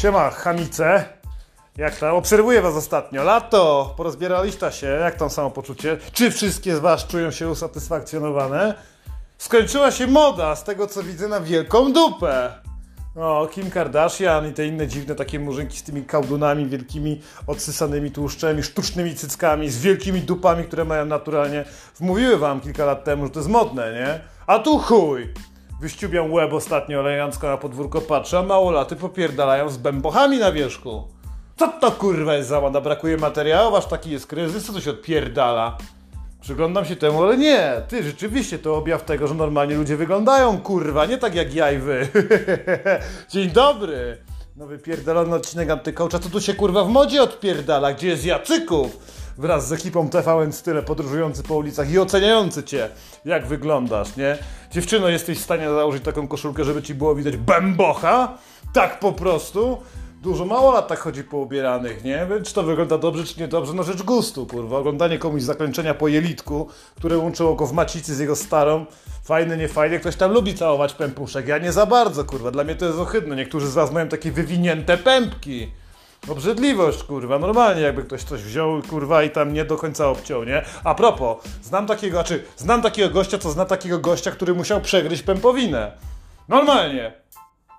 Siema, 0.00 0.30
chamice. 0.30 1.04
Jak 1.76 1.96
tam? 1.96 2.14
Obserwuję 2.14 2.62
was 2.62 2.74
ostatnio. 2.74 3.24
Lato, 3.24 3.94
porozbieraliście 3.96 4.72
się. 4.72 4.86
Jak 4.86 5.16
tam 5.16 5.30
samopoczucie? 5.30 5.98
Czy 6.12 6.30
wszystkie 6.30 6.76
z 6.76 6.78
was 6.78 7.06
czują 7.06 7.30
się 7.30 7.48
usatysfakcjonowane? 7.48 8.74
Skończyła 9.38 9.90
się 9.90 10.06
moda, 10.06 10.56
z 10.56 10.64
tego 10.64 10.86
co 10.86 11.02
widzę, 11.02 11.28
na 11.28 11.40
wielką 11.40 11.92
dupę. 11.92 12.52
O, 13.16 13.48
Kim 13.52 13.70
Kardashian 13.70 14.48
i 14.48 14.52
te 14.52 14.66
inne 14.66 14.88
dziwne 14.88 15.14
takie 15.14 15.38
murzynki 15.38 15.78
z 15.78 15.82
tymi 15.82 16.04
kałdunami 16.04 16.66
wielkimi, 16.66 17.22
odsysanymi 17.46 18.10
tłuszczami, 18.10 18.62
sztucznymi 18.62 19.14
cyckami, 19.14 19.70
z 19.70 19.78
wielkimi 19.78 20.20
dupami, 20.20 20.64
które 20.64 20.84
mają 20.84 21.04
naturalnie. 21.04 21.64
Wmówiły 21.98 22.38
wam 22.38 22.60
kilka 22.60 22.84
lat 22.84 23.04
temu, 23.04 23.26
że 23.26 23.30
to 23.30 23.38
jest 23.40 23.50
modne, 23.50 23.92
nie? 23.92 24.20
A 24.46 24.58
tu 24.58 24.78
chuj! 24.78 25.28
Wyściubiam 25.80 26.32
łeb 26.32 26.52
ostatnio 26.52 27.00
elegancko 27.00 27.46
na 27.46 27.56
podwórko 27.56 28.00
patrzę, 28.00 28.38
a 28.38 28.42
małolaty 28.42 28.96
popierdalają 28.96 29.70
z 29.70 29.76
bębochami 29.76 30.38
na 30.38 30.52
wierzchu. 30.52 31.02
Co 31.56 31.68
to 31.68 31.90
kurwa 31.90 32.34
jest 32.34 32.48
za 32.48 32.60
moda? 32.60 32.80
Brakuje 32.80 33.16
materiałów, 33.16 33.74
aż 33.74 33.86
taki 33.86 34.10
jest 34.10 34.26
kryzys, 34.26 34.66
co 34.66 34.72
to 34.72 34.80
się 34.80 34.90
odpierdala? 34.90 35.78
Przyglądam 36.40 36.84
się 36.84 36.96
temu, 36.96 37.22
ale 37.22 37.36
nie, 37.36 37.72
ty, 37.88 38.02
rzeczywiście 38.02 38.58
to 38.58 38.76
objaw 38.76 39.04
tego, 39.04 39.26
że 39.26 39.34
normalnie 39.34 39.74
ludzie 39.74 39.96
wyglądają, 39.96 40.60
kurwa, 40.60 41.06
nie 41.06 41.18
tak 41.18 41.34
jak 41.34 41.54
ja 41.54 41.72
i 41.72 41.78
wy. 41.78 42.08
Dzień 43.32 43.50
dobry! 43.50 44.18
Nowy 44.56 44.78
pierdolony 44.78 45.34
odcinek 45.34 45.70
Antykołcza, 45.70 46.18
co 46.18 46.28
tu 46.28 46.40
się 46.40 46.54
kurwa 46.54 46.84
w 46.84 46.88
modzie 46.88 47.22
odpierdala? 47.22 47.92
Gdzie 47.92 48.08
jest 48.08 48.24
Jacyków? 48.24 48.98
Wraz 49.40 49.68
z 49.68 49.72
ekipą 49.72 50.08
TVN 50.08 50.52
Style 50.52 50.82
podróżujący 50.82 51.42
po 51.42 51.54
ulicach 51.54 51.90
i 51.90 51.98
oceniający 51.98 52.62
cię, 52.62 52.88
jak 53.24 53.46
wyglądasz, 53.46 54.16
nie? 54.16 54.38
Dziewczyno, 54.70 55.08
jesteś 55.08 55.38
w 55.38 55.42
stanie 55.42 55.68
założyć 55.68 56.04
taką 56.04 56.28
koszulkę, 56.28 56.64
żeby 56.64 56.82
ci 56.82 56.94
było 56.94 57.14
widać 57.14 57.36
bębocha? 57.36 58.38
Tak 58.72 58.98
po 58.98 59.12
prostu? 59.12 59.78
Dużo 60.22 60.44
mało 60.44 60.72
lat 60.72 60.88
tak 60.88 60.98
chodzi 60.98 61.24
po 61.24 61.36
ubieranych, 61.36 62.04
nie? 62.04 62.26
Czy 62.44 62.54
to 62.54 62.62
wygląda 62.62 62.98
dobrze, 62.98 63.24
czy 63.24 63.40
niedobrze? 63.40 63.72
No 63.72 63.82
rzecz 63.82 64.02
gustu, 64.02 64.46
kurwa. 64.46 64.78
Oglądanie 64.78 65.18
komuś 65.18 65.42
zakończenia 65.42 65.94
po 65.94 66.08
jelitku, 66.08 66.68
które 66.96 67.18
łączyło 67.18 67.54
go 67.54 67.66
w 67.66 67.72
macicy 67.72 68.14
z 68.14 68.18
jego 68.18 68.36
starą. 68.36 68.86
Fajne, 69.24 69.56
nie 69.56 69.68
fajne. 69.68 69.98
Ktoś 69.98 70.16
tam 70.16 70.32
lubi 70.32 70.54
całować 70.54 70.94
pępuszek. 70.94 71.48
Ja 71.48 71.58
nie 71.58 71.72
za 71.72 71.86
bardzo, 71.86 72.24
kurwa. 72.24 72.50
Dla 72.50 72.64
mnie 72.64 72.74
to 72.74 72.86
jest 72.86 72.98
ohydne. 72.98 73.36
Niektórzy 73.36 73.66
z 73.66 73.74
was 73.74 73.92
mają 73.92 74.08
takie 74.08 74.32
wywinięte 74.32 74.98
pępki. 74.98 75.68
Obrzydliwość, 76.28 77.04
kurwa, 77.04 77.38
normalnie 77.38 77.82
jakby 77.82 78.02
ktoś 78.02 78.22
coś 78.22 78.42
wziął, 78.42 78.82
kurwa, 78.90 79.22
i 79.22 79.30
tam 79.30 79.52
nie 79.52 79.64
do 79.64 79.76
końca 79.76 80.08
obciął, 80.08 80.44
nie? 80.44 80.64
A 80.84 80.94
propos, 80.94 81.36
znam 81.62 81.86
takiego, 81.86 82.16
znaczy, 82.16 82.44
znam 82.56 82.82
takiego 82.82 83.14
gościa, 83.14 83.38
co 83.38 83.50
zna 83.50 83.64
takiego 83.64 83.98
gościa, 83.98 84.30
który 84.30 84.54
musiał 84.54 84.80
przegryźć 84.80 85.22
pępowinę. 85.22 85.92
Normalnie. 86.48 87.12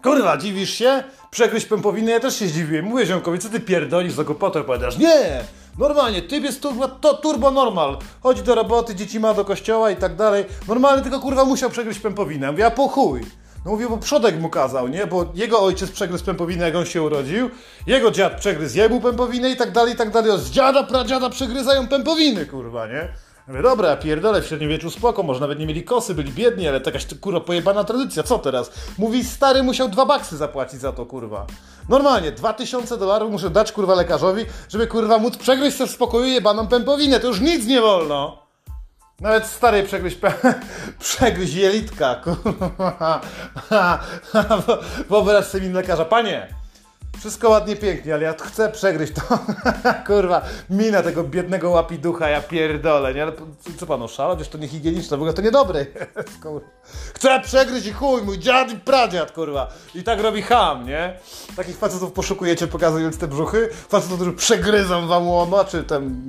Kurwa, 0.03 0.37
dziwisz 0.37 0.73
się? 0.73 1.03
Przegryźć 1.31 1.65
pępowinę, 1.65 2.11
ja 2.11 2.19
też 2.19 2.39
się 2.39 2.47
zdziwiłem. 2.47 2.85
Mówię 2.85 3.05
ziomkowi, 3.05 3.39
co 3.39 3.49
ty 3.49 3.59
pierdolisz 3.59 4.13
za 4.13 4.23
głupotę 4.23 4.59
opowiadasz? 4.59 4.97
Nie! 4.97 5.41
Normalnie, 5.79 6.21
typ 6.21 6.43
jest 6.43 6.61
turbo, 6.61 6.87
to 6.87 7.13
turbo 7.13 7.51
normal. 7.51 7.97
Chodzi 8.23 8.43
do 8.43 8.55
roboty, 8.55 8.95
dzieci 8.95 9.19
ma 9.19 9.33
do 9.33 9.45
kościoła 9.45 9.91
i 9.91 9.95
tak 9.95 10.15
dalej. 10.15 10.45
Normalnie, 10.67 11.03
tylko 11.03 11.19
kurwa 11.19 11.45
musiał 11.45 11.69
przegryźć 11.69 11.99
pępowinę. 11.99 12.51
Mówię, 12.51 12.65
a 12.65 12.71
po 12.71 12.87
chuj. 12.87 13.21
No 13.65 13.71
mówię, 13.71 13.89
bo 13.89 13.97
przodek 13.97 14.39
mu 14.39 14.49
kazał, 14.49 14.87
nie? 14.87 15.07
Bo 15.07 15.25
jego 15.33 15.61
ojciec 15.63 15.91
przegryzł 15.91 16.25
pępowinę, 16.25 16.65
jak 16.65 16.75
on 16.75 16.85
się 16.85 17.01
urodził. 17.01 17.49
Jego 17.87 18.11
dziad 18.11 18.39
przegryzł 18.39 18.77
jemu 18.77 19.01
pępowinę 19.01 19.51
i 19.51 19.55
tak 19.55 19.71
dalej, 19.71 19.93
i 19.93 19.97
tak 19.97 20.11
dalej. 20.11 20.39
Z 20.39 20.49
dziada, 20.49 20.83
pradziada 20.83 21.29
przegryzają 21.29 21.87
pępowiny, 21.87 22.45
kurwa, 22.45 22.87
nie? 22.87 23.07
Mówię, 23.47 23.61
dobra, 23.61 23.97
pierdolę, 23.97 24.41
w 24.41 24.45
średniowieczu 24.45 24.89
spoko, 24.89 25.23
może 25.23 25.39
nawet 25.39 25.59
nie 25.59 25.65
mieli 25.65 25.83
kosy, 25.83 26.15
byli 26.15 26.31
biedni, 26.31 26.67
ale 26.67 26.81
to 26.81 26.89
jakaś 26.89 27.07
kurwa 27.21 27.39
pojebana 27.39 27.83
tradycja, 27.83 28.23
co 28.23 28.39
teraz? 28.39 28.71
Mówi, 28.97 29.23
stary 29.23 29.63
musiał 29.63 29.89
dwa 29.89 30.05
baksy 30.05 30.37
zapłacić 30.37 30.79
za 30.79 30.91
to, 30.91 31.05
kurwa. 31.05 31.45
Normalnie, 31.89 32.31
dwa 32.31 32.53
tysiące 32.53 32.97
dolarów 32.97 33.31
muszę 33.31 33.49
dać, 33.49 33.71
kurwa, 33.71 33.95
lekarzowi, 33.95 34.45
żeby, 34.69 34.87
kurwa, 34.87 35.17
móc 35.17 35.37
przegryźć 35.37 35.77
sobie 35.77 35.87
w 35.87 35.93
spokoju 35.93 36.25
jebaną 36.25 36.67
pępowinę, 36.67 37.19
to 37.19 37.27
już 37.27 37.39
nic 37.39 37.65
nie 37.65 37.81
wolno. 37.81 38.40
Nawet 39.21 39.45
stary 39.45 39.83
przegryź, 39.83 40.17
przegryź 40.99 41.53
jelitka, 41.53 42.15
kurwa. 42.15 43.21
Wyobraź 45.09 45.45
sobie 45.45 45.69
lekarza, 45.69 46.05
panie, 46.05 46.47
wszystko 47.19 47.49
ładnie, 47.49 47.75
pięknie, 47.75 48.13
ale 48.13 48.23
ja 48.23 48.33
chcę 48.33 48.69
przegryźć 48.69 49.13
to. 49.13 49.21
Kurwa, 50.07 50.41
mina 50.69 51.03
tego 51.03 51.23
biednego 51.23 51.69
łapiducha, 51.69 52.29
ja 52.29 52.41
pierdolę, 52.41 53.13
nie? 53.13 53.23
Ale 53.23 53.31
co 53.77 53.85
pan 53.85 54.01
oszalał? 54.01 54.37
Wiesz, 54.37 54.47
to 54.47 54.57
niehigieniczne, 54.57 55.17
w 55.17 55.19
ogóle 55.19 55.33
to 55.33 55.41
niedobre 55.41 55.79
jest, 55.79 56.41
kurwa. 56.41 56.67
Chcę 57.13 57.39
przegryźć 57.39 57.87
i 57.87 57.93
chuj, 57.93 58.21
mój 58.21 58.39
dziad 58.39 58.71
i 58.71 58.75
pradziad, 58.75 59.31
kurwa. 59.31 59.67
I 59.95 60.03
tak 60.03 60.19
robi 60.19 60.41
ham, 60.41 60.87
nie? 60.87 61.19
Takich 61.55 61.77
facetów 61.77 62.11
poszukujecie, 62.11 62.67
pokazując 62.67 63.17
te 63.17 63.27
brzuchy. 63.27 63.69
Facetów, 63.89 64.15
którzy 64.15 64.33
przegryzą 64.33 65.07
wam 65.07 65.27
łono, 65.27 65.65
czy 65.65 65.83
tam 65.83 66.21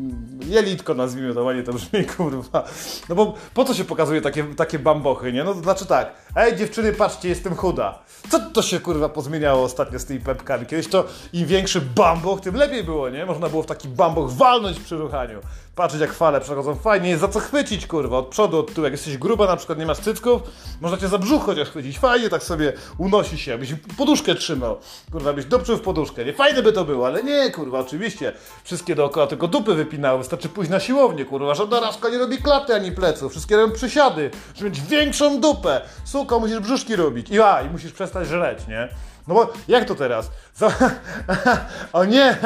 jelitko 0.53 0.95
nazwijmy 0.95 1.35
to, 1.35 1.45
ładnie 1.45 1.63
to 1.63 1.73
brzmi, 1.73 2.05
kurwa. 2.17 2.65
No 3.09 3.15
bo 3.15 3.35
po 3.55 3.65
co 3.65 3.75
się 3.75 3.85
pokazuje 3.85 4.21
takie, 4.21 4.45
takie 4.45 4.79
bambochy, 4.79 5.33
nie? 5.33 5.45
No 5.45 5.55
to 5.55 5.61
znaczy 5.61 5.87
tak, 5.87 6.13
ej 6.37 6.57
dziewczyny, 6.57 6.93
patrzcie, 6.93 7.29
jestem 7.29 7.57
chuda. 7.57 7.99
Co 8.31 8.41
to 8.41 8.63
się, 8.63 8.81
kurwa, 8.81 9.09
pozmieniało 9.09 9.65
ostatnio 9.65 9.99
z 9.99 10.05
tymi 10.05 10.21
pepkami? 10.21 10.67
Kiedyś 10.67 10.89
to 10.89 11.05
im 11.33 11.47
większy 11.47 11.81
bamboch, 11.81 12.41
tym 12.41 12.55
lepiej 12.55 12.85
było, 12.85 13.11
nie? 13.11 13.27
Można 13.27 13.49
było 13.49 13.63
w 13.63 13.67
taki 13.67 13.89
bamboch 13.89 14.31
walnąć 14.31 14.81
przy 14.81 14.97
ruchaniu. 14.97 15.41
Patrzeć 15.75 16.01
jak 16.01 16.13
fale 16.13 16.41
przechodzą 16.41 16.75
fajnie, 16.75 17.09
jest 17.09 17.21
za 17.21 17.29
co 17.29 17.41
chwycić, 17.41 17.87
kurwa, 17.87 18.19
od 18.19 18.29
przodu, 18.29 18.59
od 18.59 18.75
tyłu. 18.75 18.85
Jak 18.85 18.93
jesteś 18.93 19.19
gruba, 19.19 19.47
na 19.47 19.57
przykład 19.57 19.79
nie 19.79 19.87
masz 19.87 19.99
cycków, 19.99 20.43
można 20.81 20.99
cię 20.99 21.09
za 21.09 21.19
brzuch 21.19 21.43
chociaż 21.45 21.69
chwycić. 21.69 21.99
Fajnie 21.99 22.29
tak 22.29 22.43
sobie 22.43 22.73
unosi 22.99 23.39
się, 23.39 23.59
byś 23.59 23.75
poduszkę 23.97 24.35
trzymał. 24.35 24.77
Kurwa, 25.13 25.33
byś 25.33 25.45
dopczył 25.45 25.77
w 25.77 25.81
poduszkę. 25.81 26.25
Nie 26.25 26.33
fajne 26.33 26.63
by 26.63 26.73
to 26.73 26.85
było, 26.85 27.07
ale 27.07 27.23
nie, 27.23 27.51
kurwa, 27.51 27.79
oczywiście. 27.79 28.33
Wszystkie 28.65 28.95
dookoła 28.95 29.27
tylko 29.27 29.49
dupy 29.49 29.75
wypinały, 29.75 30.25
pójść 30.49 30.71
na 30.71 30.81
siłownię, 30.81 31.25
kurwa. 31.25 31.55
Żadna 31.55 31.81
rażka 31.81 32.09
nie 32.09 32.19
robi 32.19 32.39
klaty 32.39 32.75
ani 32.75 32.93
pleców. 32.93 33.33
Wszystkie 33.33 33.57
robią 33.57 33.75
przysiady, 33.75 34.31
żeby 34.55 34.71
mieć 34.71 34.81
większą 34.81 35.41
dupę. 35.41 35.81
Suko, 36.05 36.41
musisz 36.41 36.59
brzuszki 36.59 36.97
robić. 36.97 37.31
I 37.31 37.41
a, 37.41 37.63
i 37.63 37.71
musisz 37.71 37.93
przestać 37.93 38.29
żreć, 38.29 38.67
nie? 38.67 38.89
No 39.29 39.35
bo 39.35 39.53
jak 39.69 39.85
to 39.85 39.95
teraz? 39.95 40.31
o 41.93 42.05
nie, 42.05 42.37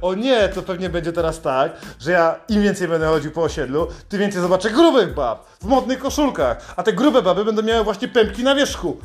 o 0.00 0.14
nie, 0.14 0.48
to 0.48 0.62
pewnie 0.62 0.88
będzie 0.90 1.12
teraz 1.12 1.40
tak, 1.40 1.72
że 2.00 2.10
ja 2.12 2.40
im 2.48 2.62
więcej 2.62 2.88
będę 2.88 3.06
chodził 3.06 3.30
po 3.30 3.42
osiedlu, 3.42 3.88
tym 4.08 4.20
więcej 4.20 4.42
zobaczę 4.42 4.70
grubych 4.70 5.14
bab 5.14 5.46
w 5.60 5.64
modnych 5.64 5.98
koszulkach, 5.98 6.74
a 6.76 6.82
te 6.82 6.92
grube 6.92 7.22
baby 7.22 7.44
będą 7.44 7.62
miały 7.62 7.84
właśnie 7.84 8.08
pępki 8.08 8.44
na 8.44 8.54
wierzchu. 8.54 8.96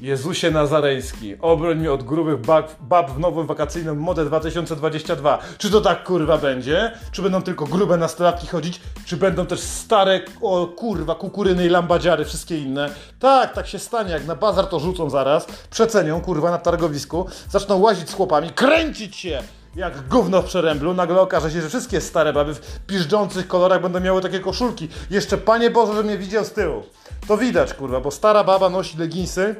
Jezusie 0.00 0.50
Nazareński, 0.50 1.36
obroń 1.40 1.78
mnie 1.78 1.92
od 1.92 2.02
grubych 2.02 2.40
bab, 2.40 2.70
bab 2.80 3.10
w 3.10 3.18
nowym 3.18 3.46
wakacyjnym 3.46 3.98
modę 3.98 4.24
2022. 4.24 5.38
Czy 5.58 5.70
to 5.70 5.80
tak 5.80 6.04
kurwa 6.04 6.38
będzie? 6.38 6.92
Czy 7.12 7.22
będą 7.22 7.42
tylko 7.42 7.64
grube 7.64 7.96
nastolatki 7.96 8.46
chodzić? 8.46 8.80
Czy 9.06 9.16
będą 9.16 9.46
też 9.46 9.60
stare, 9.60 10.20
o 10.42 10.66
kurwa, 10.66 11.14
kukuryny 11.14 11.66
i 11.66 11.68
lambadziary, 11.68 12.24
wszystkie 12.24 12.58
inne? 12.58 12.90
Tak, 13.18 13.52
tak 13.54 13.66
się 13.66 13.78
stanie, 13.78 14.10
jak 14.10 14.26
na 14.26 14.34
bazar 14.34 14.66
to 14.66 14.80
rzucą 14.80 15.10
zaraz, 15.10 15.46
przecenią 15.70 16.20
kurwa 16.20 16.50
na 16.50 16.58
targowisku, 16.58 17.26
zaczną 17.50 17.78
łazić 17.78 18.10
z 18.10 18.14
chłopami, 18.14 18.50
kręcić 18.50 19.16
się! 19.16 19.42
Jak 19.76 20.08
gówno 20.08 20.42
w 20.42 20.44
przeręblu, 20.44 20.94
nagle 20.94 21.20
okaże 21.20 21.50
się, 21.50 21.62
że 21.62 21.68
wszystkie 21.68 22.00
stare 22.00 22.32
baby 22.32 22.54
w 22.54 22.80
piżdżących 22.86 23.48
kolorach 23.48 23.82
będą 23.82 24.00
miały 24.00 24.22
takie 24.22 24.40
koszulki. 24.40 24.88
Jeszcze 25.10 25.38
Panie 25.38 25.70
Boże, 25.70 25.94
że 25.94 26.02
mnie 26.02 26.18
widział 26.18 26.44
z 26.44 26.52
tyłu. 26.52 26.82
To 27.28 27.36
widać, 27.36 27.74
kurwa, 27.74 28.00
bo 28.00 28.10
stara 28.10 28.44
baba 28.44 28.70
nosi 28.70 28.98
leginsy, 28.98 29.54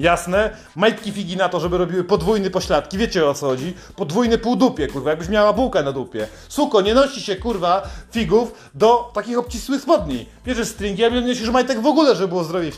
Jasne, 0.00 0.50
majtki 0.76 1.12
figi 1.12 1.36
na 1.36 1.48
to, 1.48 1.60
żeby 1.60 1.78
robiły 1.78 2.04
podwójne 2.04 2.50
pośladki, 2.50 2.98
wiecie 2.98 3.26
o 3.26 3.34
co 3.34 3.46
chodzi? 3.46 3.74
Podwójny 3.96 4.38
półdupie, 4.38 4.88
kurwa, 4.88 5.10
jakbyś 5.10 5.28
miała 5.28 5.52
bułkę 5.52 5.82
na 5.82 5.92
dupie. 5.92 6.26
Suko, 6.48 6.80
nie 6.80 6.94
nosi 6.94 7.20
się, 7.20 7.36
kurwa, 7.36 7.82
figów 8.10 8.70
do 8.74 9.10
takich 9.14 9.38
obcisłych 9.38 9.82
spodni. 9.82 10.26
Bierzesz 10.44 10.68
stringi, 10.68 11.04
a 11.04 11.08
nie 11.08 11.20
nosisz 11.20 11.50
majtek 11.50 11.80
w 11.80 11.86
ogóle, 11.86 12.14
żeby 12.16 12.28
było 12.28 12.44
zdrowie 12.44 12.70
w. 12.70 12.76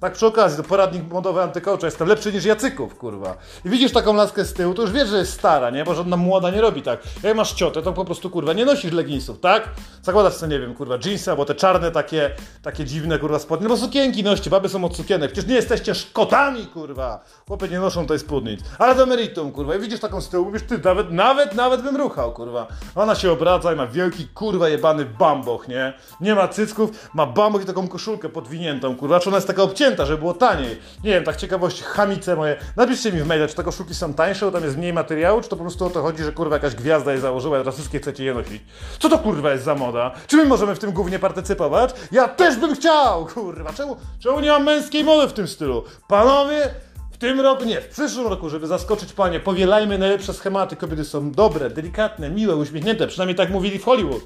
Tak 0.00 0.12
przy 0.12 0.26
okazji, 0.26 0.56
to 0.56 0.62
poradnik 0.62 1.12
modowy 1.12 1.42
antykołcza, 1.42 1.86
jestem 1.86 2.08
lepszy 2.08 2.32
niż 2.32 2.44
Jacyków, 2.44 2.94
kurwa. 2.94 3.36
I 3.64 3.68
widzisz 3.68 3.92
taką 3.92 4.14
laskę 4.14 4.44
z 4.44 4.52
tyłu, 4.52 4.74
to 4.74 4.82
już 4.82 4.90
wiesz, 4.92 5.08
że 5.08 5.18
jest 5.18 5.32
stara, 5.32 5.70
nie? 5.70 5.84
Bo 5.84 5.94
żadna 5.94 6.16
młoda 6.16 6.50
nie 6.50 6.60
robi 6.60 6.82
tak. 6.82 7.00
Jak 7.22 7.36
masz 7.36 7.52
ciotę, 7.52 7.82
to 7.82 7.92
po 7.92 8.04
prostu, 8.04 8.30
kurwa, 8.30 8.52
nie 8.52 8.64
nosisz 8.64 8.92
leginsów, 8.92 9.40
tak? 9.40 9.68
Zakładasz 10.02 10.34
sobie, 10.34 10.52
nie 10.54 10.60
wiem, 10.60 10.74
kurwa, 10.74 10.98
jeansy, 11.04 11.30
albo 11.30 11.44
te 11.44 11.54
czarne 11.54 11.90
takie, 11.90 12.30
takie 12.62 12.84
dziwne, 12.84 13.18
kurwa, 13.18 13.38
spodnie, 13.38 13.68
no 13.68 13.74
bo 13.74 13.80
sukienki 13.80 14.24
noście, 14.24 14.50
baby 14.50 14.68
są 14.68 14.84
od 14.84 14.96
sukienek. 14.96 15.32
Przecież 15.32 15.50
nie 15.50 15.56
jesteście 15.56 15.94
szkotami, 15.94 16.51
kurwa. 16.60 17.20
Chłopie 17.48 17.68
nie 17.68 17.80
noszą 17.80 18.06
tej 18.06 18.18
spódnic. 18.18 18.60
Ale 18.78 18.94
do 18.94 19.06
meritum, 19.06 19.52
kurwa. 19.52 19.74
I 19.74 19.78
widzisz 19.78 20.00
taką 20.00 20.20
z 20.20 20.28
tyłu, 20.28 20.44
mówisz, 20.44 20.62
ty, 20.62 20.78
nawet, 20.84 21.10
nawet, 21.10 21.54
nawet 21.54 21.82
bym 21.82 21.96
ruchał, 21.96 22.32
kurwa. 22.32 22.66
Ona 22.94 23.14
się 23.14 23.32
obraca 23.32 23.72
i 23.72 23.76
ma 23.76 23.86
wielki, 23.86 24.28
kurwa, 24.28 24.68
jebany 24.68 25.04
bamboch, 25.04 25.68
nie? 25.68 25.92
Nie 26.20 26.34
ma 26.34 26.48
cycków, 26.48 27.10
ma 27.14 27.26
bamboch 27.26 27.62
i 27.62 27.64
taką 27.66 27.88
koszulkę 27.88 28.28
podwiniętą, 28.28 28.96
kurwa. 28.96 29.20
Czy 29.20 29.28
ona 29.28 29.36
jest 29.36 29.46
taka 29.46 29.62
obcięta, 29.62 30.06
żeby 30.06 30.18
było 30.18 30.34
taniej? 30.34 30.78
Nie 31.04 31.10
wiem, 31.10 31.24
tak 31.24 31.36
ciekawość, 31.36 31.82
chamice 31.82 32.36
moje. 32.36 32.56
Napiszcie 32.76 33.12
mi 33.12 33.20
w 33.20 33.26
maile, 33.26 33.48
czy 33.48 33.54
te 33.54 33.62
koszulki 33.62 33.94
są 33.94 34.14
tańsze, 34.14 34.46
bo 34.46 34.52
tam 34.52 34.64
jest 34.64 34.76
mniej 34.76 34.92
materiału, 34.92 35.40
czy 35.40 35.48
to 35.48 35.56
po 35.56 35.62
prostu 35.62 35.86
o 35.86 35.90
to 35.90 36.02
chodzi, 36.02 36.22
że 36.22 36.32
kurwa 36.32 36.56
jakaś 36.56 36.74
gwiazda 36.74 37.12
je 37.12 37.20
założyła 37.20 37.58
i 37.58 37.60
teraz 37.60 37.74
wszystkie 37.74 37.98
chcecie 37.98 38.24
je 38.24 38.34
nosić. 38.34 38.62
Co 38.98 39.08
to 39.08 39.18
kurwa 39.18 39.52
jest 39.52 39.64
za 39.64 39.74
moda? 39.74 40.10
Czy 40.26 40.36
my 40.36 40.44
możemy 40.44 40.74
w 40.74 40.78
tym 40.78 40.92
głównie 40.92 41.18
partycypować? 41.18 41.94
Ja 42.12 42.28
też 42.28 42.56
bym 42.56 42.74
chciał, 42.74 43.26
kurwa. 43.26 43.72
Czemu, 43.72 43.96
czemu 44.18 44.40
nie 44.40 44.50
ma 44.50 44.58
męskiej 44.58 45.04
mody 45.04 45.28
w 45.28 45.32
tym 45.32 45.48
stylu? 45.48 45.84
Panowie, 46.08 46.31
w 47.12 47.18
tym 47.18 47.40
roku, 47.40 47.64
nie, 47.64 47.80
w 47.80 47.88
przyszłym 47.88 48.26
roku, 48.26 48.48
żeby 48.48 48.66
zaskoczyć 48.66 49.12
panie, 49.12 49.40
powielajmy 49.40 49.98
najlepsze 49.98 50.34
schematy. 50.34 50.76
Kobiety 50.76 51.04
są 51.04 51.30
dobre, 51.30 51.70
delikatne, 51.70 52.30
miłe, 52.30 52.56
uśmiechnięte. 52.56 53.06
Przynajmniej 53.06 53.36
tak 53.36 53.50
mówili 53.50 53.78
w 53.78 53.84
Hollywood. 53.84 54.22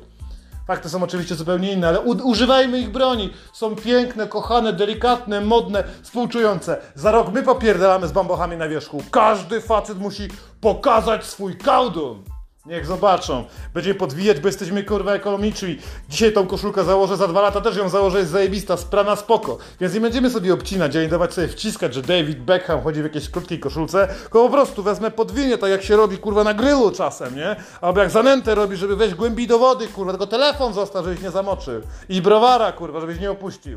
Fakty 0.67 0.88
są 0.88 1.03
oczywiście 1.03 1.35
zupełnie 1.35 1.73
inne, 1.73 1.88
ale 1.88 2.00
używajmy 2.00 2.81
ich 2.81 2.91
broni. 2.91 3.31
Są 3.53 3.76
piękne, 3.76 4.26
kochane, 4.26 4.73
delikatne, 4.73 5.41
modne, 5.41 5.85
współczujące. 6.03 6.76
Za 6.94 7.11
rok 7.11 7.32
my 7.32 7.43
popierdalamy 7.43 8.09
z 8.09 8.12
bambochami 8.12 8.56
na 8.56 8.69
wierzchu. 8.69 9.02
Każdy 9.11 9.61
facet 9.61 9.99
musi 9.99 10.29
pokazać 10.61 11.25
swój 11.25 11.56
kałdun. 11.56 12.36
Niech 12.66 12.86
zobaczą. 12.86 13.44
Będziemy 13.74 13.94
podwijać, 13.94 14.40
bo 14.40 14.48
jesteśmy 14.48 14.84
kurwa 14.84 15.12
ekonomiczni. 15.12 15.78
Dzisiaj 16.08 16.32
tą 16.32 16.46
koszulkę 16.46 16.84
założę, 16.84 17.16
za 17.16 17.28
dwa 17.28 17.40
lata 17.40 17.60
też 17.60 17.76
ją 17.76 17.88
założę, 17.88 18.18
jest 18.18 18.30
zajebista, 18.30 18.76
sprana 18.76 19.16
spoko. 19.16 19.58
Więc 19.80 19.94
nie 19.94 20.00
będziemy 20.00 20.30
sobie 20.30 20.54
obcinać, 20.54 20.96
ani 20.96 21.08
dawać 21.08 21.34
sobie 21.34 21.48
wciskać, 21.48 21.94
że 21.94 22.02
David 22.02 22.38
Beckham 22.38 22.82
chodzi 22.82 23.00
w 23.00 23.04
jakiejś 23.04 23.30
krótkiej 23.30 23.60
koszulce, 23.60 24.08
tylko 24.22 24.44
po 24.44 24.50
prostu 24.50 24.82
wezmę 24.82 25.10
podwinię, 25.10 25.58
tak 25.58 25.70
jak 25.70 25.82
się 25.82 25.96
robi 25.96 26.18
kurwa 26.18 26.44
na 26.44 26.54
grylu 26.54 26.90
czasem, 26.90 27.36
nie? 27.36 27.56
Albo 27.80 28.00
jak 28.00 28.10
zanętę 28.10 28.54
robi, 28.54 28.76
żeby 28.76 28.96
wejść 28.96 29.14
głębiej 29.14 29.46
do 29.46 29.58
wody, 29.58 29.88
kurwa, 29.88 30.12
tylko 30.12 30.26
telefon 30.26 30.74
został, 30.74 31.04
żebyś 31.04 31.20
nie 31.20 31.30
zamoczył. 31.30 31.80
I 32.08 32.22
browara, 32.22 32.72
kurwa, 32.72 33.00
żebyś 33.00 33.20
nie 33.20 33.30
opuścił. 33.30 33.76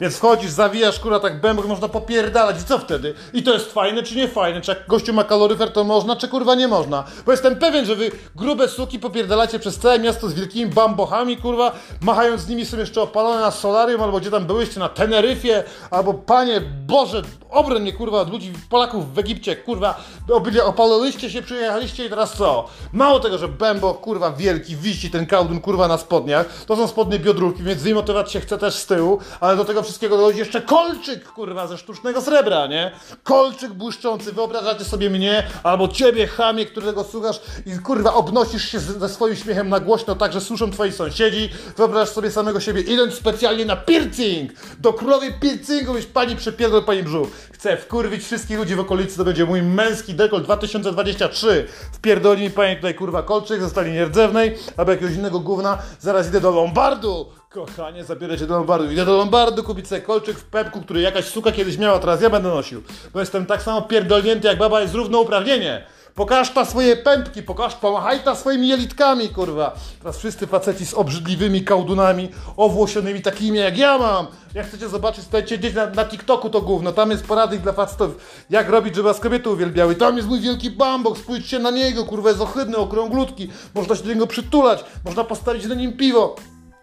Więc 0.00 0.16
wchodzisz, 0.16 0.50
zawijasz 0.50 1.00
kurwa 1.00 1.20
tak 1.20 1.40
bębek, 1.40 1.66
można 1.66 1.88
popierdalać 1.88 2.62
i 2.62 2.64
co 2.64 2.78
wtedy? 2.78 3.14
I 3.32 3.42
to 3.42 3.52
jest 3.52 3.72
fajne 3.72 4.02
czy 4.02 4.16
nie 4.16 4.28
fajne? 4.28 4.60
Czy 4.60 4.70
jak 4.70 4.86
gościu 4.86 5.12
ma 5.12 5.24
kaloryfer 5.24 5.72
to 5.72 5.84
można, 5.84 6.16
czy 6.16 6.28
kurwa 6.28 6.54
nie 6.54 6.68
można? 6.68 7.04
Bo 7.26 7.32
jestem 7.32 7.56
pewien, 7.56 7.86
że 7.86 7.96
wy 7.96 8.10
grube 8.36 8.68
suki 8.68 8.98
popierdalacie 8.98 9.58
przez 9.58 9.78
całe 9.78 9.98
miasto 9.98 10.28
z 10.28 10.34
wielkimi 10.34 10.70
bambochami, 10.70 11.36
kurwa, 11.36 11.72
machając 12.00 12.40
z 12.40 12.48
nimi 12.48 12.66
są 12.66 12.78
jeszcze 12.78 13.02
opalone 13.02 13.40
na 13.40 13.50
solarium, 13.50 14.02
albo 14.02 14.20
gdzie 14.20 14.30
tam 14.30 14.46
byłyście, 14.46 14.80
na 14.80 14.88
Teneryfie, 14.88 15.64
albo 15.90 16.14
panie 16.14 16.60
Boże, 16.86 17.22
obroń 17.56 17.82
mnie 17.82 17.92
kurwa 17.92 18.20
od 18.20 18.30
ludzi, 18.30 18.52
Polaków 18.68 19.14
w 19.14 19.18
Egipcie, 19.18 19.56
kurwa, 19.56 20.04
obydwie 20.32 20.64
opaliliście 20.64 21.30
się, 21.30 21.42
przyjechaliście 21.42 22.06
i 22.06 22.10
teraz 22.10 22.32
co? 22.32 22.68
Mało 22.92 23.20
tego, 23.20 23.38
że 23.38 23.48
bęboch, 23.48 24.00
kurwa, 24.00 24.32
wielki, 24.32 24.76
wisi 24.76 25.10
ten 25.10 25.26
kałdun, 25.26 25.60
kurwa, 25.60 25.88
na 25.88 25.98
spodniach, 25.98 26.64
to 26.66 26.76
są 26.76 26.88
spodnie 26.88 27.18
biodrówki, 27.18 27.62
więc 27.62 27.82
wymotywować 27.82 28.32
się 28.32 28.40
chce 28.40 28.58
też 28.58 28.74
z 28.74 28.86
tyłu, 28.86 29.18
ale 29.40 29.56
do 29.56 29.64
tego 29.64 29.82
wszystkiego 29.82 30.16
dochodzi 30.16 30.38
jeszcze 30.38 30.62
kolczyk, 30.62 31.32
kurwa, 31.32 31.66
ze 31.66 31.78
sztucznego 31.78 32.20
srebra, 32.20 32.66
nie? 32.66 32.92
Kolczyk 33.22 33.72
błyszczący, 33.72 34.32
wyobrażacie 34.32 34.84
sobie 34.84 35.10
mnie, 35.10 35.46
albo 35.62 35.88
ciebie, 35.88 36.26
chamie, 36.26 36.66
którego 36.66 37.04
słuchasz 37.04 37.40
i 37.66 37.78
kurwa 37.78 38.14
obnosisz 38.14 38.64
się 38.64 38.78
ze 38.78 39.08
swoim 39.08 39.36
śmiechem 39.36 39.68
na 39.68 39.80
głośno, 39.80 40.14
tak, 40.14 40.32
że 40.32 40.40
słyszą 40.40 40.70
twoi 40.70 40.92
sąsiedzi, 40.92 41.48
wyobrażasz 41.76 42.14
sobie 42.14 42.30
samego 42.30 42.60
siebie, 42.60 42.80
idąc 42.80 43.14
specjalnie 43.14 43.64
na 43.64 43.76
piercing, 43.76 44.52
do 44.78 44.92
królowej 44.92 45.34
piercingu, 45.40 45.92
byś 45.92 46.06
pani 46.06 46.36
przepierdol, 46.36 46.84
pani 46.84 47.02
brzuch. 47.02 47.28
Chcę 47.52 47.76
wkurwić 47.76 48.24
wszystkich 48.24 48.58
ludzi 48.58 48.74
w 48.74 48.80
okolicy, 48.80 49.16
to 49.16 49.24
będzie 49.24 49.44
mój 49.44 49.62
męski 49.62 50.14
dekol 50.14 50.42
2023. 50.42 51.66
Wpierdoli 51.92 52.42
mi 52.42 52.50
pani 52.50 52.76
tutaj 52.76 52.94
kurwa 52.94 53.22
kolczyk 53.22 53.60
ze 53.60 53.70
stali 53.70 53.92
nierdzewnej, 53.92 54.58
albo 54.76 54.92
jakiegoś 54.92 55.14
innego 55.14 55.40
gówna, 55.40 55.78
zaraz 56.00 56.28
idę 56.28 56.40
do 56.40 56.50
Lombardu. 56.50 57.26
Kochanie, 57.50 58.04
zabierę 58.04 58.38
cię 58.38 58.46
do 58.46 58.54
Lombardu. 58.54 58.90
Idę 58.90 59.04
do 59.04 59.16
Lombardu 59.16 59.62
kupić 59.62 59.88
sobie 59.88 60.00
kolczyk 60.00 60.38
w 60.38 60.44
pepku, 60.44 60.80
który 60.80 61.00
jakaś 61.00 61.24
suka 61.24 61.52
kiedyś 61.52 61.78
miała, 61.78 61.98
teraz 61.98 62.22
ja 62.22 62.30
będę 62.30 62.48
nosił. 62.48 62.82
Bo 63.12 63.20
jestem 63.20 63.46
tak 63.46 63.62
samo 63.62 63.82
pierdolnięty 63.82 64.48
jak 64.48 64.58
baba 64.58 64.80
jest 64.80 64.94
równouprawnienie. 64.94 65.86
Pokaż 66.16 66.50
ta 66.50 66.64
swoje 66.64 66.96
pępki, 66.96 67.42
pokaż, 67.42 67.74
pomachaj 67.74 68.20
ta 68.20 68.34
swoimi 68.34 68.68
jelitkami, 68.68 69.28
kurwa. 69.28 69.74
Teraz 69.98 70.18
wszyscy 70.18 70.46
faceci 70.46 70.86
z 70.86 70.94
obrzydliwymi 70.94 71.64
kałdunami, 71.64 72.28
owłosionymi 72.56 73.22
takimi 73.22 73.58
jak 73.58 73.78
ja 73.78 73.98
mam. 73.98 74.26
Jak 74.54 74.66
chcecie 74.66 74.88
zobaczyć, 74.88 75.24
stajcie 75.24 75.58
gdzieś 75.58 75.74
na, 75.74 75.86
na 75.86 76.04
TikToku 76.04 76.50
to 76.50 76.60
gówno, 76.60 76.92
tam 76.92 77.10
jest 77.10 77.26
poradnik 77.26 77.60
dla 77.60 77.72
facetów, 77.72 78.16
jak 78.50 78.68
robić, 78.68 78.94
żeby 78.94 79.08
was 79.08 79.20
kobiety 79.20 79.50
uwielbiały. 79.50 79.94
Tam 79.94 80.16
jest 80.16 80.28
mój 80.28 80.40
wielki 80.40 80.70
bambok, 80.70 81.18
spójrzcie 81.18 81.58
na 81.58 81.70
niego, 81.70 82.04
kurwa, 82.04 82.28
jest 82.28 82.40
ohydny, 82.40 82.76
okrąglutki. 82.76 83.50
Można 83.74 83.96
się 83.96 84.02
do 84.02 84.08
niego 84.08 84.26
przytulać, 84.26 84.84
można 85.04 85.24
postawić 85.24 85.66
na 85.66 85.74
nim 85.74 85.96
piwo. 85.96 86.36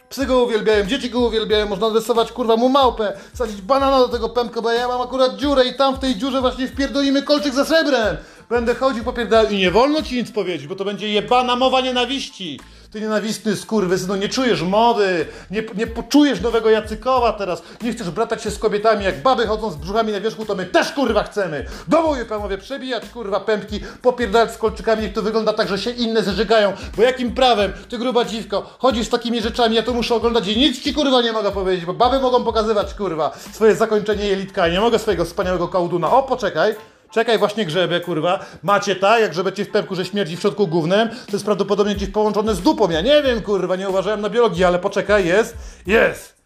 Psy 0.10 0.26
go 0.26 0.44
uwielbiają, 0.44 0.86
dzieci 0.86 1.10
go 1.10 1.20
uwielbiają, 1.20 1.68
można 1.68 1.90
rysować 1.90 2.32
kurwa 2.32 2.56
mu 2.56 2.70
małpę, 2.70 3.14
wsadzić 3.34 3.62
banana 3.62 4.00
do 4.00 4.08
tego 4.08 4.30
pępka, 4.30 4.62
bo 4.62 4.72
ja 4.72 4.88
mam 4.88 5.02
akurat 5.02 5.36
dziurę 5.36 5.66
i 5.66 5.76
tam 5.76 5.96
w 5.96 6.00
tej 6.00 6.16
dziurze 6.16 6.42
właśnie 6.42 6.68
wpierdolimy 6.68 7.24
kolczyk 7.24 7.54
ze 7.54 7.66
srebrem. 7.66 8.18
Będę 8.50 8.76
chodził 8.76 9.04
popierdalał 9.04 9.52
i 9.52 9.58
nie 9.58 9.72
wolno 9.72 10.02
ci 10.02 10.16
nic 10.16 10.32
powiedzieć, 10.32 10.68
bo 10.68 10.76
to 10.76 10.86
będzie 10.86 11.10
jebana 11.10 11.56
mowa 11.56 11.82
nienawiści. 11.82 12.60
Ty 12.92 13.02
nienawistny 13.02 13.56
skurwysynu, 13.56 14.16
nie 14.16 14.30
czujesz 14.30 14.62
mody, 14.62 15.26
nie, 15.52 15.64
nie 15.76 15.88
poczujesz 15.88 16.42
nowego 16.42 16.70
Jacykowa 16.70 17.34
teraz, 17.34 17.64
nie 17.82 17.94
chcesz 17.94 18.10
bratać 18.10 18.44
się 18.44 18.52
z 18.52 18.60
kobietami, 18.60 19.06
jak 19.06 19.22
baby 19.22 19.48
chodzą 19.48 19.72
z 19.72 19.76
brzuchami 19.76 20.12
na 20.12 20.20
wierzchu, 20.20 20.46
to 20.46 20.56
my 20.56 20.66
też 20.66 20.92
kurwa 20.92 21.24
chcemy. 21.24 21.66
Do 21.88 22.04
boju 22.04 22.26
panowie, 22.26 22.58
przebijać 22.58 23.10
kurwa 23.10 23.40
pępki, 23.40 23.80
popierdalać 24.02 24.52
z 24.52 24.58
kolczykami, 24.58 25.02
niech 25.02 25.14
to 25.14 25.22
wygląda 25.22 25.54
tak, 25.54 25.68
że 25.68 25.78
się 25.78 25.90
inne 25.90 26.24
zeżygają, 26.24 26.74
bo 26.98 27.04
jakim 27.04 27.36
prawem, 27.36 27.74
ty 27.90 27.98
gruba 27.98 28.26
dziwko, 28.26 28.76
chodzisz 28.80 29.08
z 29.08 29.10
takimi 29.10 29.42
rzeczami, 29.42 29.76
ja 29.76 29.84
to 29.84 29.94
muszę 29.94 30.16
oglądać 30.16 30.48
i 30.48 30.58
nic 30.58 30.84
ci 30.84 30.94
kurwa 30.94 31.22
nie 31.22 31.32
mogę 31.32 31.52
powiedzieć, 31.52 31.86
bo 31.86 31.94
baby 31.94 32.20
mogą 32.20 32.44
pokazywać 32.44 32.94
kurwa 32.94 33.38
swoje 33.52 33.76
zakończenie 33.76 34.28
jelitka, 34.28 34.68
nie 34.68 34.80
mogę 34.80 35.00
swojego 35.00 35.26
wspaniałego 35.26 35.68
kałduna. 35.68 36.12
O, 36.12 36.24
poczekaj. 36.24 36.76
Czekaj, 37.14 37.40
właśnie 37.40 37.66
grzebie, 37.66 38.00
kurwa. 38.00 38.46
Macie 38.64 38.96
tak, 38.96 39.22
jak 39.22 39.32
grzebecie 39.32 39.66
w 39.66 39.72
pępku, 39.72 39.96
że 39.96 40.06
śmierdzi 40.06 40.38
w 40.38 40.40
środku 40.42 40.68
głównym, 40.68 41.10
to 41.10 41.32
jest 41.34 41.46
prawdopodobnie 41.46 41.96
gdzieś 41.96 42.10
połączone 42.10 42.56
z 42.56 42.62
dupą. 42.62 42.90
Ja 42.90 43.02
nie 43.02 43.24
wiem, 43.24 43.42
kurwa, 43.42 43.76
nie 43.76 43.90
uważałem 43.90 44.22
na 44.22 44.30
biologii, 44.30 44.64
ale 44.64 44.80
poczekaj, 44.80 45.26
jest, 45.26 45.58
jest. 45.86 46.44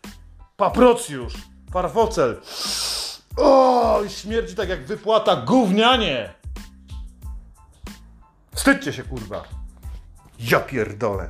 Paprocjusz, 0.57 1.33
farfocel. 1.71 2.41
O, 3.37 4.01
śmierdzi 4.07 4.55
tak 4.55 4.69
jak 4.69 4.85
wypłata 4.85 5.35
gównianie. 5.35 6.33
Wstydźcie 8.55 8.93
się, 8.93 9.03
kurwa. 9.03 9.43
Ja 10.39 10.59
pierdolę. 10.59 11.29